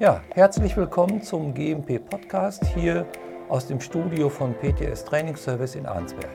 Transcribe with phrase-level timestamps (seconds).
[0.00, 3.04] Ja, herzlich willkommen zum GMP Podcast hier
[3.50, 6.30] aus dem Studio von PTS Training Service in Arnsberg.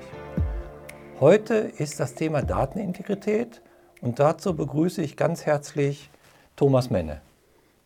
[1.19, 3.63] Heute ist das Thema Datenintegrität
[4.01, 6.11] und dazu begrüße ich ganz herzlich
[6.55, 7.21] Thomas Menne.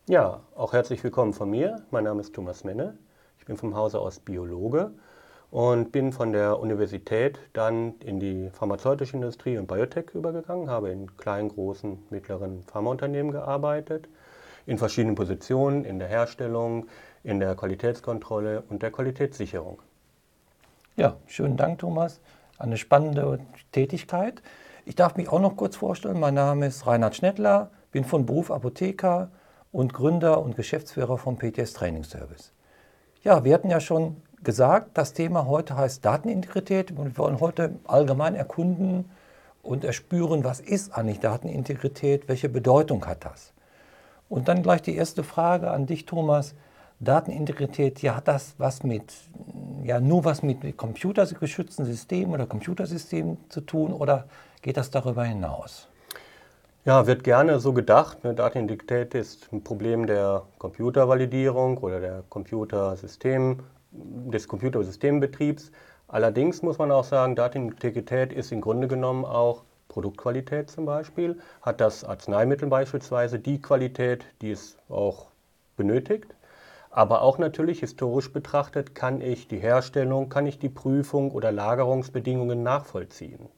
[0.09, 1.81] Ja, auch herzlich willkommen von mir.
[1.91, 2.97] Mein Name ist Thomas Menne.
[3.37, 4.91] Ich bin vom Hause aus Biologe
[5.49, 11.15] und bin von der Universität dann in die pharmazeutische Industrie und Biotech übergegangen, habe in
[11.15, 14.09] kleinen, großen, mittleren Pharmaunternehmen gearbeitet
[14.69, 16.85] in verschiedenen Positionen, in der Herstellung,
[17.23, 19.81] in der Qualitätskontrolle und der Qualitätssicherung.
[20.95, 22.21] Ja, schönen Dank, Thomas.
[22.59, 23.39] Eine spannende
[23.71, 24.43] Tätigkeit.
[24.85, 26.19] Ich darf mich auch noch kurz vorstellen.
[26.19, 29.31] Mein Name ist Reinhard Schnettler, bin von Beruf Apotheker
[29.71, 32.53] und Gründer und Geschäftsführer vom PTS Training Service.
[33.23, 37.79] Ja, wir hatten ja schon gesagt, das Thema heute heißt Datenintegrität und wir wollen heute
[37.85, 39.09] allgemein erkunden
[39.63, 43.51] und erspüren, was ist eigentlich Datenintegrität, welche Bedeutung hat das.
[44.29, 46.55] Und dann gleich die erste Frage an dich, Thomas.
[47.01, 49.13] Datenintegrität, ja, hat das was mit,
[49.83, 54.25] ja, nur was mit computergeschützten Systemen oder Computersystemen zu tun oder
[54.61, 55.87] geht das darüber hinaus?
[56.83, 58.19] Ja, wird gerne so gedacht.
[58.23, 63.59] Datenintegrität ist ein Problem der Computervalidierung oder der Computersystem,
[63.91, 65.71] des Computersystembetriebs.
[66.07, 71.81] Allerdings muss man auch sagen, Datenintegrität ist im Grunde genommen auch Produktqualität zum Beispiel, hat
[71.81, 75.27] das Arzneimittel beispielsweise die Qualität, die es auch
[75.75, 76.33] benötigt.
[76.91, 82.63] Aber auch natürlich historisch betrachtet kann ich die Herstellung, kann ich die Prüfung oder Lagerungsbedingungen
[82.63, 83.49] nachvollziehen.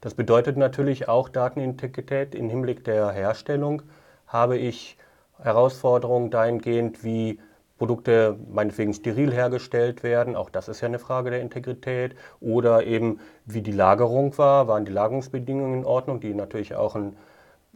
[0.00, 3.82] Das bedeutet natürlich auch Datenintegrität im Hinblick der Herstellung
[4.28, 4.96] habe ich
[5.42, 7.40] Herausforderungen dahingehend, wie
[7.78, 10.36] Produkte meinetwegen steril hergestellt werden.
[10.36, 12.16] Auch das ist ja eine Frage der Integrität.
[12.40, 17.16] Oder eben, wie die Lagerung war, waren die Lagerungsbedingungen in Ordnung, die natürlich auch einen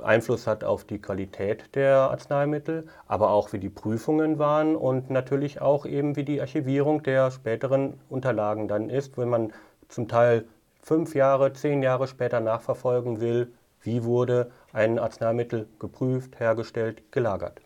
[0.00, 5.60] Einfluss hat auf die Qualität der Arzneimittel, aber auch wie die Prüfungen waren und natürlich
[5.60, 9.52] auch eben wie die Archivierung der späteren Unterlagen dann ist, wenn man
[9.88, 10.44] zum Teil
[10.82, 17.60] fünf Jahre, zehn Jahre später nachverfolgen will, wie wurde ein Arzneimittel geprüft, hergestellt, gelagert.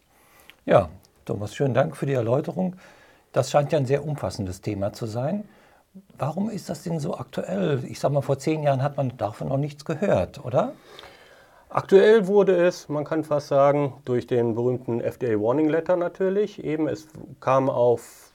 [0.65, 0.91] Ja,
[1.27, 2.77] Thomas, schönen Dank für die Erläuterung.
[3.33, 5.43] Das scheint ja ein sehr umfassendes Thema zu sein.
[6.17, 7.83] Warum ist das denn so aktuell?
[7.85, 10.75] Ich sage mal, vor zehn Jahren hat man davon noch nichts gehört, oder?
[11.69, 16.63] Aktuell wurde es, man kann fast sagen, durch den berühmten FDA Warning Letter natürlich.
[16.63, 17.09] Eben, es
[17.41, 18.33] kam auf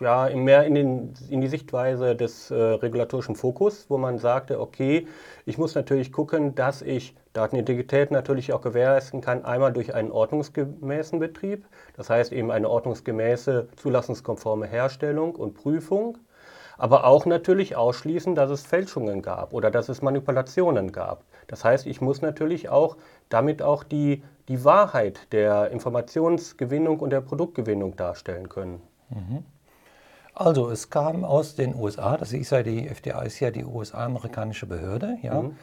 [0.00, 5.06] ja, mehr in, den, in die Sichtweise des äh, regulatorischen Fokus, wo man sagte, okay,
[5.46, 11.18] ich muss natürlich gucken, dass ich Datenintegrität natürlich auch gewährleisten kann, einmal durch einen ordnungsgemäßen
[11.18, 11.66] Betrieb,
[11.96, 16.18] das heißt eben eine ordnungsgemäße, zulassungskonforme Herstellung und Prüfung,
[16.76, 21.24] aber auch natürlich ausschließen, dass es Fälschungen gab oder dass es Manipulationen gab.
[21.46, 22.96] Das heißt, ich muss natürlich auch
[23.28, 28.82] damit auch die, die Wahrheit der Informationsgewinnung und der Produktgewinnung darstellen können.
[29.10, 29.44] Mhm.
[30.34, 34.66] Also es kam aus den USA, das ist ja die FDA ist ja die USA-amerikanische
[34.66, 35.42] Behörde, ja.
[35.42, 35.56] Mhm.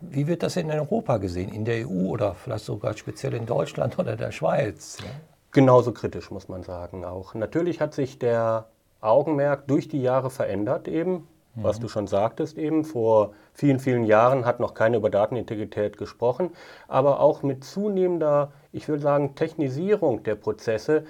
[0.00, 3.98] Wie wird das in Europa gesehen, in der EU oder vielleicht sogar speziell in Deutschland
[3.98, 4.98] oder der Schweiz?
[5.00, 5.06] Ja?
[5.52, 7.34] Genauso kritisch muss man sagen auch.
[7.34, 8.66] Natürlich hat sich der
[9.00, 11.26] Augenmerk durch die Jahre verändert eben
[11.56, 12.84] was du schon sagtest eben.
[12.84, 16.50] Vor vielen, vielen Jahren hat noch keiner über Datenintegrität gesprochen.
[16.86, 21.04] Aber auch mit zunehmender, ich würde sagen, Technisierung der Prozesse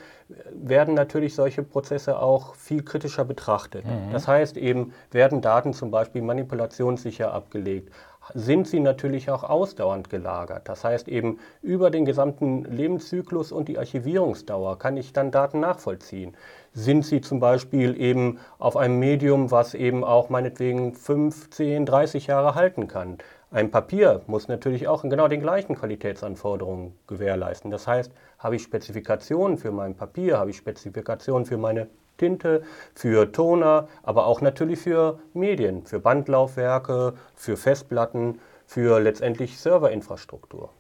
[0.51, 3.85] werden natürlich solche Prozesse auch viel kritischer betrachtet.
[3.85, 4.13] Mhm.
[4.13, 7.93] Das heißt eben, werden Daten zum Beispiel manipulationssicher abgelegt?
[8.35, 10.69] Sind sie natürlich auch ausdauernd gelagert.
[10.69, 16.37] Das heißt eben über den gesamten Lebenszyklus und die Archivierungsdauer kann ich dann Daten nachvollziehen.
[16.73, 22.27] Sind sie zum Beispiel eben auf einem Medium, was eben auch meinetwegen 5, 10, 30
[22.27, 23.19] Jahre halten kann.
[23.51, 27.71] Ein Papier muss natürlich auch genau den gleichen Qualitätsanforderungen gewährleisten.
[27.71, 32.63] Das heißt, habe ich Spezifikationen für mein Papier, habe ich Spezifikationen für meine Tinte,
[32.95, 40.71] für Toner, aber auch natürlich für Medien, für Bandlaufwerke, für Festplatten, für letztendlich Serverinfrastruktur.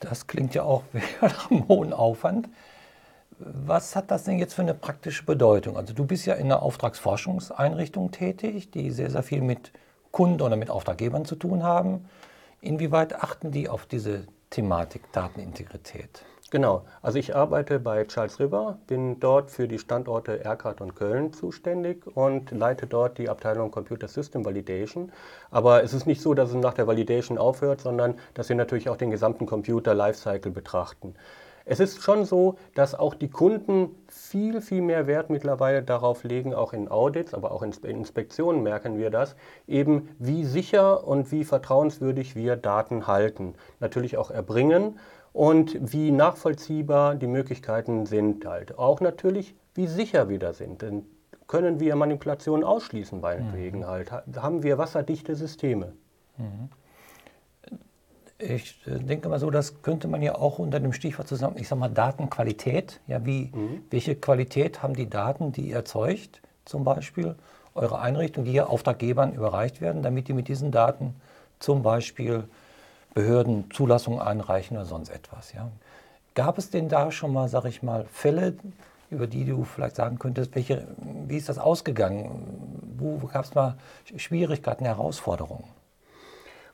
[0.00, 0.82] Das klingt ja auch
[1.20, 2.48] nach einem hohen Aufwand.
[3.38, 5.76] Was hat das denn jetzt für eine praktische Bedeutung?
[5.76, 9.72] Also du bist ja in einer Auftragsforschungseinrichtung tätig, die sehr, sehr viel mit
[10.10, 12.08] Kunden oder mit Auftraggebern zu tun haben.
[12.62, 16.24] Inwieweit achten die auf diese Thematik Datenintegrität?
[16.56, 21.34] Genau, also ich arbeite bei Charles River, bin dort für die Standorte Erkrath und Köln
[21.34, 25.12] zuständig und leite dort die Abteilung Computer System Validation.
[25.50, 28.88] Aber es ist nicht so, dass es nach der Validation aufhört, sondern dass wir natürlich
[28.88, 31.14] auch den gesamten Computer Lifecycle betrachten.
[31.66, 36.54] Es ist schon so, dass auch die Kunden viel, viel mehr Wert mittlerweile darauf legen,
[36.54, 39.36] auch in Audits, aber auch in Inspektionen merken wir das,
[39.66, 43.56] eben wie sicher und wie vertrauenswürdig wir Daten halten.
[43.80, 44.98] Natürlich auch erbringen
[45.36, 48.78] und wie nachvollziehbar die Möglichkeiten sind halt.
[48.78, 50.80] Auch natürlich, wie sicher wir da sind.
[50.80, 51.04] Denn
[51.46, 53.86] können wir Manipulationen ausschließen, meinetwegen mhm.
[53.86, 54.10] halt.
[54.12, 55.92] Haben wir wasserdichte Systeme.
[56.38, 56.70] Mhm.
[58.38, 61.68] Ich äh, denke mal so, das könnte man ja auch unter dem Stichwort zusammen, ich
[61.68, 63.00] sage mal Datenqualität.
[63.06, 63.82] Ja, wie, mhm.
[63.90, 67.34] Welche Qualität haben die Daten, die ihr erzeugt, zum Beispiel,
[67.74, 71.14] eure Einrichtung, die ja Auftraggebern überreicht werden, damit die mit diesen Daten
[71.58, 72.44] zum Beispiel
[73.16, 75.54] Behörden Zulassungen einreichen oder sonst etwas.
[75.54, 75.70] Ja.
[76.34, 78.52] Gab es denn da schon mal, sage ich mal, Fälle,
[79.10, 80.86] über die du vielleicht sagen könntest, welche,
[81.26, 82.76] wie ist das ausgegangen?
[82.98, 83.78] Wo gab es mal
[84.16, 85.64] Schwierigkeiten, Herausforderungen?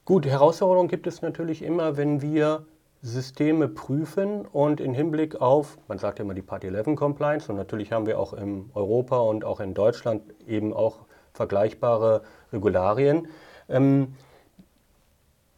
[0.05, 2.67] Gut, Herausforderungen gibt es natürlich immer, wenn wir
[3.03, 7.57] Systeme prüfen und im Hinblick auf, man sagt ja immer die Part 11 Compliance und
[7.57, 12.23] natürlich haben wir auch in Europa und auch in Deutschland eben auch vergleichbare
[12.53, 13.29] Regularien.
[13.69, 14.17] Ähm,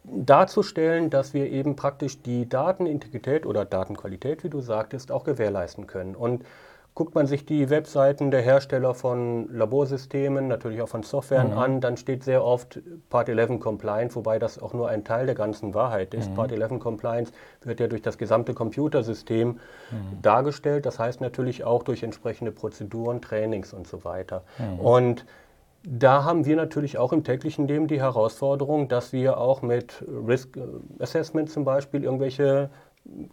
[0.05, 6.15] darzustellen, dass wir eben praktisch die Datenintegrität oder Datenqualität, wie du sagtest, auch gewährleisten können.
[6.15, 6.45] Und
[6.95, 11.59] guckt man sich die Webseiten der Hersteller von Laborsystemen, natürlich auch von Softwaren mhm.
[11.59, 12.81] an, dann steht sehr oft
[13.11, 16.31] Part 11 Compliance, wobei das auch nur ein Teil der ganzen Wahrheit ist.
[16.31, 16.35] Mhm.
[16.35, 19.59] Part 11 Compliance wird ja durch das gesamte Computersystem mhm.
[20.23, 24.45] dargestellt, das heißt natürlich auch durch entsprechende Prozeduren, Trainings und so weiter.
[24.59, 24.79] Mhm.
[24.79, 25.27] Und
[25.87, 30.59] da haben wir natürlich auch im täglichen Leben die Herausforderung, dass wir auch mit Risk
[30.99, 32.71] Assessment zum Beispiel irgendwelche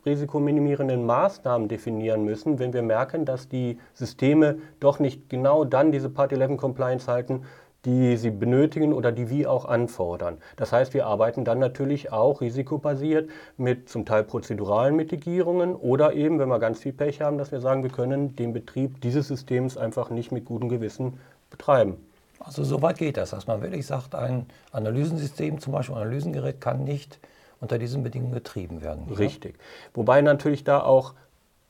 [0.05, 6.09] risikominimierenden Maßnahmen definieren müssen, wenn wir merken, dass die Systeme doch nicht genau dann diese
[6.09, 7.43] Part 11 Compliance halten,
[7.85, 10.37] die sie benötigen oder die wir auch anfordern.
[10.57, 16.37] Das heißt, wir arbeiten dann natürlich auch risikobasiert mit zum Teil prozeduralen Mitigierungen oder eben,
[16.37, 19.77] wenn wir ganz viel Pech haben, dass wir sagen, wir können den Betrieb dieses Systems
[19.77, 21.13] einfach nicht mit gutem Gewissen
[21.49, 21.95] betreiben.
[22.43, 26.59] Also so weit geht das, dass man wirklich sagt, ein Analysensystem, zum Beispiel ein Analysengerät,
[26.59, 27.19] kann nicht
[27.59, 29.07] unter diesen Bedingungen betrieben werden.
[29.13, 29.57] Richtig.
[29.57, 29.63] Ja?
[29.93, 31.13] Wobei natürlich da auch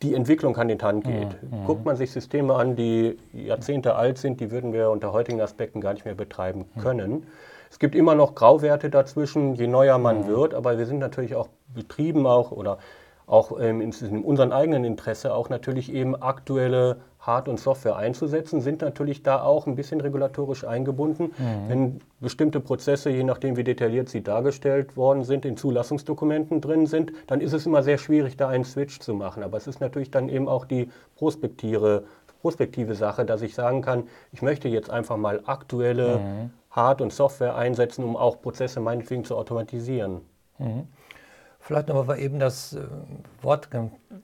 [0.02, 1.44] die Entwicklung Hand in Hand geht.
[1.44, 1.66] Mhm.
[1.66, 5.80] Guckt man sich Systeme an, die Jahrzehnte alt sind, die würden wir unter heutigen Aspekten
[5.80, 6.82] gar nicht mehr betreiben mhm.
[6.82, 7.12] können.
[7.12, 7.24] Mhm.
[7.70, 10.28] Es gibt immer noch Grauwerte dazwischen, je neuer man mhm.
[10.28, 12.80] wird, aber wir sind natürlich auch betrieben auch oder
[13.28, 18.62] auch ähm, in, in unserem eigenen Interesse auch natürlich eben aktuelle Hard- und Software einzusetzen,
[18.62, 21.32] sind natürlich da auch ein bisschen regulatorisch eingebunden.
[21.38, 21.70] Mhm.
[21.70, 27.14] Wenn bestimmte Prozesse, je nachdem wie detailliert sie dargestellt worden sind, in Zulassungsdokumenten drin sind,
[27.28, 29.44] dann ist es immer sehr schwierig, da einen Switch zu machen.
[29.44, 32.06] Aber es ist natürlich dann eben auch die prospektive,
[32.42, 36.50] prospektive Sache, dass ich sagen kann, ich möchte jetzt einfach mal aktuelle mhm.
[36.72, 40.22] Hard- und Software einsetzen, um auch Prozesse meinetwegen zu automatisieren.
[40.58, 40.88] Mhm.
[41.62, 42.82] Vielleicht nochmal eben das äh,
[43.42, 43.70] Wort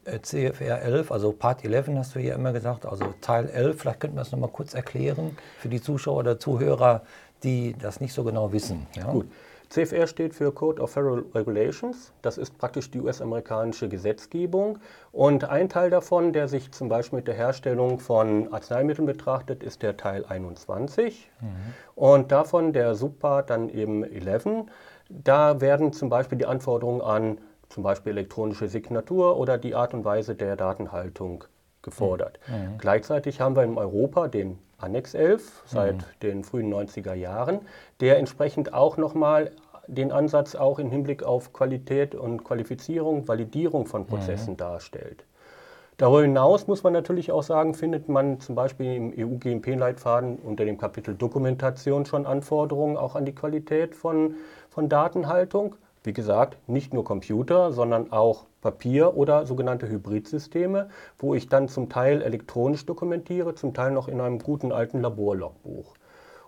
[0.06, 3.80] äh, CFR 11, also Part 11 hast du ja immer gesagt, also Teil 11.
[3.80, 7.04] Vielleicht könnten wir das nochmal kurz erklären für die Zuschauer oder Zuhörer,
[7.44, 8.88] die das nicht so genau wissen.
[8.96, 9.12] Ja?
[9.12, 9.28] Gut.
[9.70, 12.14] CFR steht für Code of Federal Regulations.
[12.22, 14.80] Das ist praktisch die US-amerikanische Gesetzgebung.
[15.12, 19.84] Und ein Teil davon, der sich zum Beispiel mit der Herstellung von Arzneimitteln betrachtet, ist
[19.84, 21.30] der Teil 21.
[21.42, 21.48] Mhm.
[21.96, 24.68] Und davon der Subpart dann eben 11.
[25.10, 27.38] Da werden zum Beispiel die Anforderungen an
[27.70, 31.44] zum Beispiel elektronische Signatur oder die Art und Weise der Datenhaltung
[31.82, 32.40] gefordert.
[32.48, 32.56] Mhm.
[32.56, 32.78] mhm.
[32.78, 36.02] Gleichzeitig haben wir in Europa den Annex 11 seit mhm.
[36.22, 37.62] den frühen 90er Jahren,
[38.00, 39.52] der entsprechend auch nochmal
[39.88, 44.58] den Ansatz auch im Hinblick auf Qualität und Qualifizierung, Validierung von Prozessen mhm.
[44.58, 45.24] darstellt.
[45.98, 50.78] Darüber hinaus muss man natürlich auch sagen, findet man zum Beispiel im EU-GMP-Leitfaden unter dem
[50.78, 54.36] Kapitel Dokumentation schon Anforderungen auch an die Qualität von,
[54.78, 55.74] von Datenhaltung.
[56.04, 61.90] Wie gesagt, nicht nur Computer, sondern auch Papier oder sogenannte Hybridsysteme, wo ich dann zum
[61.90, 65.96] Teil elektronisch dokumentiere, zum Teil noch in einem guten alten Laborlogbuch.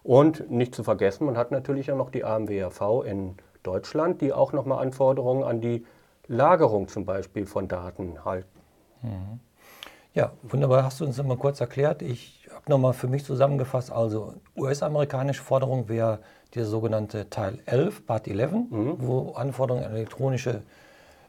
[0.03, 3.33] Und nicht zu vergessen, man hat natürlich auch noch die AMWRV in
[3.63, 5.83] Deutschland, die auch nochmal Anforderungen an die
[6.27, 8.59] Lagerung zum Beispiel von Daten halten.
[9.01, 9.39] Mhm.
[10.15, 12.01] Ja, wunderbar, hast du uns nochmal kurz erklärt.
[12.01, 16.19] Ich habe nochmal für mich zusammengefasst, also US-amerikanische Forderung wäre
[16.55, 18.95] der sogenannte Teil 11, Part 11, mhm.
[18.97, 20.63] wo Anforderungen an elektronische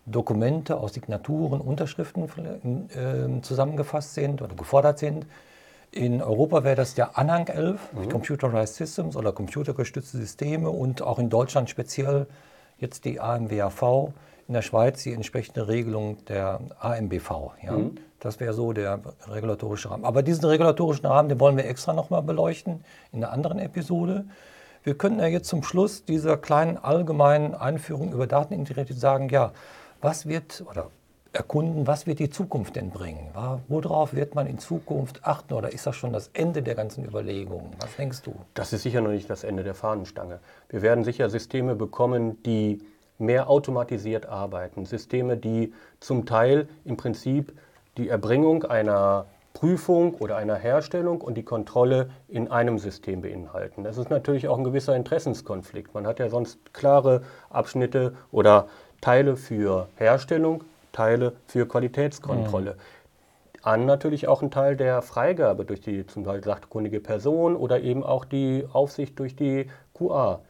[0.06, 5.26] Dokumente aus Signaturen, Unterschriften äh, zusammengefasst sind oder gefordert sind.
[5.92, 8.08] In Europa wäre das der Anhang 11, mhm.
[8.08, 12.26] Computerized Systems oder computergestützte Systeme und auch in Deutschland speziell
[12.80, 14.12] jetzt die AMWAV
[14.48, 17.30] in der Schweiz die entsprechende Regelung der AMBV.
[17.62, 17.72] Ja?
[17.72, 17.96] Mhm.
[18.18, 20.04] Das wäre so der regulatorische Rahmen.
[20.04, 24.24] Aber diesen regulatorischen Rahmen, den wollen wir extra nochmal beleuchten in einer anderen Episode.
[24.82, 29.52] Wir könnten ja jetzt zum Schluss dieser kleinen allgemeinen Einführung über Datenintegrität sagen, ja,
[30.00, 30.90] was wird oder
[31.32, 33.30] erkunden, was wird die Zukunft denn bringen?
[33.68, 37.72] Worauf wird man in Zukunft achten oder ist das schon das Ende der ganzen Überlegungen?
[37.78, 38.34] Was denkst du?
[38.54, 40.40] Das ist sicher noch nicht das Ende der Fahnenstange.
[40.68, 42.80] Wir werden sicher Systeme bekommen, die
[43.18, 44.86] mehr automatisiert arbeiten.
[44.86, 47.52] Systeme, die zum Teil im Prinzip
[47.96, 53.84] die Erbringung einer Prüfung oder einer Herstellung und die Kontrolle in einem System beinhalten.
[53.84, 55.92] Das ist natürlich auch ein gewisser Interessenskonflikt.
[55.92, 58.68] Man hat ja sonst klare Abschnitte oder
[59.00, 62.72] Teile für Herstellung, Teile für Qualitätskontrolle.
[62.72, 62.78] Mhm.
[63.62, 68.02] An natürlich auch ein Teil der Freigabe durch die zum Beispiel sachkundige Person oder eben
[68.02, 70.40] auch die Aufsicht durch die QA.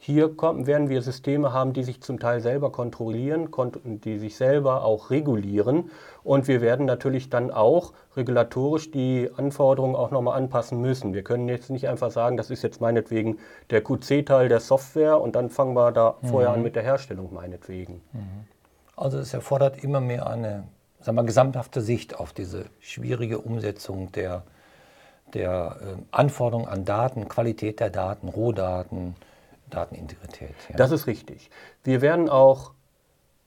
[0.00, 3.48] Hier kommen, werden wir Systeme haben, die sich zum Teil selber kontrollieren,
[4.04, 5.90] die sich selber auch regulieren.
[6.22, 11.14] Und wir werden natürlich dann auch regulatorisch die Anforderungen auch nochmal anpassen müssen.
[11.14, 13.38] Wir können jetzt nicht einfach sagen, das ist jetzt meinetwegen
[13.70, 16.28] der QC-Teil der Software und dann fangen wir da mhm.
[16.28, 18.00] vorher an mit der Herstellung meinetwegen.
[18.12, 18.46] Mhm.
[18.98, 20.64] Also es erfordert immer mehr eine
[21.00, 24.42] sagen wir, gesamthafte Sicht auf diese schwierige Umsetzung der,
[25.34, 29.14] der äh, Anforderungen an Daten, Qualität der Daten, Rohdaten,
[29.70, 30.54] Datenintegrität.
[30.68, 30.76] Ja.
[30.76, 31.50] Das ist richtig.
[31.84, 32.72] Wir werden auch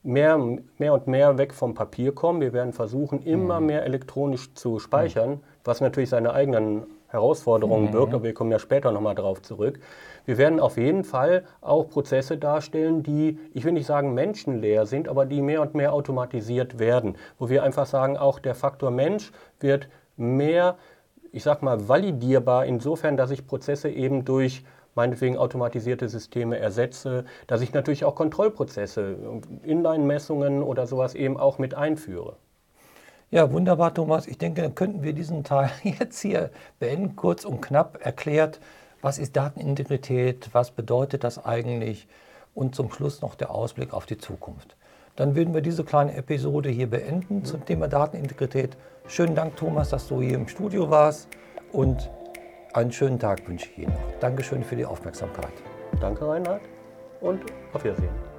[0.03, 0.39] mehr,
[0.77, 2.41] mehr und mehr weg vom Papier kommen.
[2.41, 3.65] Wir werden versuchen, immer mhm.
[3.67, 5.39] mehr elektronisch zu speichern, mhm.
[5.63, 7.91] was natürlich seine eigenen Herausforderungen mhm.
[7.91, 9.80] birgt, aber wir kommen ja später nochmal darauf zurück.
[10.25, 15.08] Wir werden auf jeden Fall auch Prozesse darstellen, die, ich will nicht sagen menschenleer sind,
[15.08, 19.32] aber die mehr und mehr automatisiert werden, wo wir einfach sagen, auch der Faktor Mensch
[19.60, 20.77] wird mehr,
[21.32, 24.63] ich sag mal, validierbar insofern, dass ich Prozesse eben durch
[24.96, 29.15] meinetwegen automatisierte Systeme ersetze, dass ich natürlich auch Kontrollprozesse,
[29.63, 32.36] Inline-Messungen oder sowas eben auch mit einführe.
[33.32, 34.28] Ja, wunderbar, Thomas.
[34.28, 38.60] Ich denke, dann könnten wir diesen Teil jetzt hier beenden, kurz und knapp erklärt,
[39.02, 42.10] was ist Datenintegrität, was bedeutet das eigentlich
[42.54, 44.76] und zum Schluss noch der Ausblick auf die Zukunft.
[45.16, 48.76] Dann würden wir diese kleine Episode hier beenden zum Thema Datenintegrität.
[49.08, 51.30] Schönen Dank, Thomas, dass du hier im Studio warst
[51.72, 52.10] und
[52.74, 54.20] einen schönen Tag wünsche ich Ihnen noch.
[54.20, 55.54] Dankeschön für die Aufmerksamkeit.
[56.02, 56.62] Danke, Reinhard,
[57.22, 57.42] und
[57.74, 58.31] auf Wiedersehen.